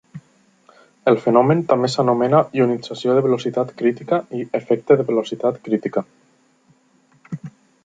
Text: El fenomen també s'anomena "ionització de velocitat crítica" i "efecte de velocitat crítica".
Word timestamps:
El 1.11 1.17
fenomen 1.25 1.59
també 1.73 1.89
s'anomena 1.95 2.39
"ionització 2.61 3.19
de 3.19 3.25
velocitat 3.27 3.75
crítica" 3.83 4.21
i 4.39 4.43
"efecte 4.63 4.99
de 5.03 5.07
velocitat 5.13 5.63
crítica". 5.69 6.07